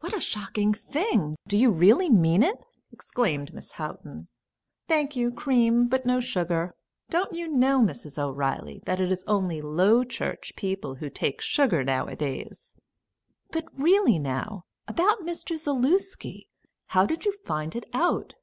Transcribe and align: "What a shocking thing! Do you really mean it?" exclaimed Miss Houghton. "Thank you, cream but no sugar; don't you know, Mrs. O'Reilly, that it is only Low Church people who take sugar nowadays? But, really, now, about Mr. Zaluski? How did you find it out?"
"What 0.00 0.12
a 0.12 0.20
shocking 0.20 0.74
thing! 0.74 1.34
Do 1.48 1.56
you 1.56 1.70
really 1.70 2.10
mean 2.10 2.42
it?" 2.42 2.62
exclaimed 2.92 3.54
Miss 3.54 3.72
Houghton. 3.72 4.28
"Thank 4.86 5.16
you, 5.16 5.32
cream 5.32 5.88
but 5.88 6.04
no 6.04 6.20
sugar; 6.20 6.74
don't 7.08 7.32
you 7.32 7.48
know, 7.48 7.80
Mrs. 7.80 8.18
O'Reilly, 8.22 8.82
that 8.84 9.00
it 9.00 9.10
is 9.10 9.24
only 9.26 9.62
Low 9.62 10.04
Church 10.04 10.52
people 10.56 10.96
who 10.96 11.08
take 11.08 11.40
sugar 11.40 11.82
nowadays? 11.82 12.74
But, 13.50 13.64
really, 13.72 14.18
now, 14.18 14.66
about 14.86 15.20
Mr. 15.20 15.56
Zaluski? 15.56 16.50
How 16.88 17.06
did 17.06 17.24
you 17.24 17.32
find 17.46 17.74
it 17.74 17.86
out?" 17.94 18.34